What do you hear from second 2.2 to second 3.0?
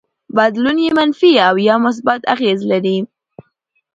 اغېز لري.